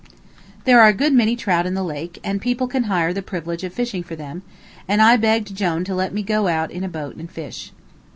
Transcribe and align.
There 0.65 0.81
are 0.81 0.87
a 0.87 0.93
good 0.93 1.13
many 1.13 1.35
trout 1.35 1.67
in 1.67 1.75
the 1.75 1.83
lake, 1.83 2.19
and 2.23 2.41
people 2.41 2.67
can 2.67 2.85
hire 2.85 3.13
the 3.13 3.21
privilege 3.21 3.63
of 3.63 3.71
fishing 3.71 4.01
for 4.01 4.15
them; 4.15 4.41
and 4.87 4.99
I 4.99 5.15
begged 5.15 5.53
Jone 5.53 5.83
to 5.83 5.93
let 5.93 6.11
me 6.11 6.23
go 6.23 6.47
out 6.47 6.71
in 6.71 6.83
a 6.83 6.89
boat 6.89 7.17
and 7.17 7.29
fish. 7.29 7.71